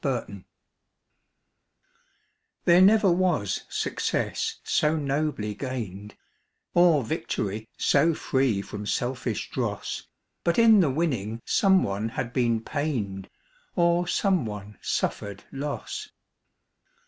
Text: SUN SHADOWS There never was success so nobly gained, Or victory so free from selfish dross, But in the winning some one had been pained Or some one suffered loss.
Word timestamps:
SUN 0.03 0.09
SHADOWS 0.25 0.43
There 2.65 2.81
never 2.81 3.11
was 3.11 3.65
success 3.69 4.59
so 4.63 4.95
nobly 4.97 5.53
gained, 5.53 6.15
Or 6.73 7.03
victory 7.03 7.67
so 7.77 8.15
free 8.15 8.63
from 8.63 8.87
selfish 8.87 9.51
dross, 9.51 10.07
But 10.43 10.57
in 10.57 10.79
the 10.79 10.89
winning 10.89 11.39
some 11.45 11.83
one 11.83 12.09
had 12.09 12.33
been 12.33 12.61
pained 12.61 13.29
Or 13.75 14.07
some 14.07 14.47
one 14.47 14.79
suffered 14.81 15.43
loss. 15.51 16.09